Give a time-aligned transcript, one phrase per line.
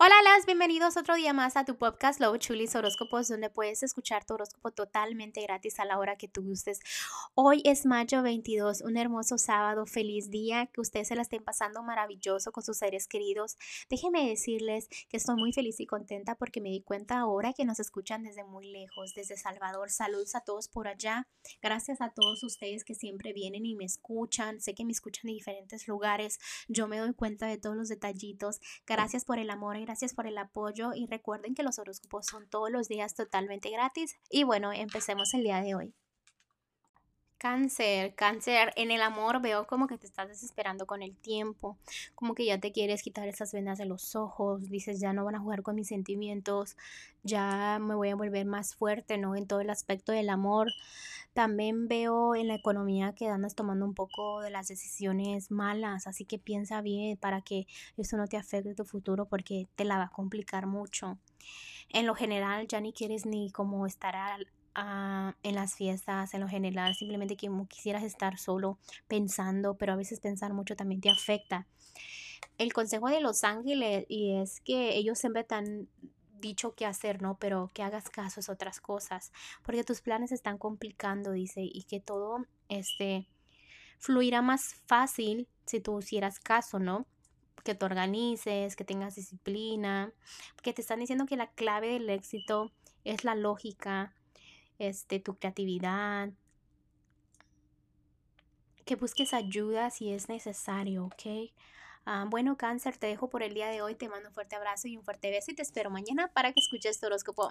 [0.00, 4.24] Hola, las bienvenidos otro día más a tu podcast Love Chulis Horóscopos, donde puedes escuchar
[4.24, 6.78] tu horóscopo totalmente gratis a la hora que tú gustes.
[7.34, 11.82] Hoy es mayo 22, un hermoso sábado, feliz día, que ustedes se la estén pasando
[11.82, 13.56] maravilloso con sus seres queridos.
[13.90, 17.80] Déjenme decirles que estoy muy feliz y contenta porque me di cuenta ahora que nos
[17.80, 19.90] escuchan desde muy lejos, desde Salvador.
[19.90, 21.26] Saludos a todos por allá.
[21.60, 24.60] Gracias a todos ustedes que siempre vienen y me escuchan.
[24.60, 26.38] Sé que me escuchan de diferentes lugares.
[26.68, 28.60] Yo me doy cuenta de todos los detallitos.
[28.86, 32.70] Gracias por el amor gracias por el apoyo y recuerden que los horóscopos son todos
[32.70, 34.18] los días totalmente gratis.
[34.28, 35.94] Y bueno, empecemos el día de hoy.
[37.38, 41.78] Cáncer, cáncer, en el amor veo como que te estás desesperando con el tiempo,
[42.16, 45.36] como que ya te quieres quitar esas venas de los ojos, dices ya no van
[45.36, 46.76] a jugar con mis sentimientos,
[47.22, 49.36] ya me voy a volver más fuerte, ¿no?
[49.36, 50.72] En todo el aspecto del amor.
[51.32, 56.24] También veo en la economía que andas tomando un poco de las decisiones malas, así
[56.24, 60.04] que piensa bien para que eso no te afecte tu futuro porque te la va
[60.04, 61.18] a complicar mucho.
[61.90, 66.40] En lo general ya ni quieres ni como estar al, Ah, en las fiestas, en
[66.40, 71.10] lo general, simplemente que quisieras estar solo pensando, pero a veces pensar mucho también te
[71.10, 71.66] afecta.
[72.58, 75.88] El consejo de los ángeles y es que ellos siempre han
[76.40, 77.36] dicho qué hacer, ¿no?
[77.38, 79.32] Pero que hagas caso es otras cosas,
[79.64, 83.28] porque tus planes están complicando, dice, y que todo este
[83.98, 87.06] fluirá más fácil si tú hicieras caso, ¿no?
[87.64, 90.12] Que te organices, que tengas disciplina,
[90.62, 92.72] que te están diciendo que la clave del éxito
[93.04, 94.14] es la lógica,
[94.78, 96.30] este, tu creatividad,
[98.84, 101.52] que busques ayuda si es necesario, ¿ok?
[102.06, 104.88] Ah, bueno, cáncer, te dejo por el día de hoy, te mando un fuerte abrazo
[104.88, 107.50] y un fuerte beso y te espero mañana para que escuches tu horóscopo.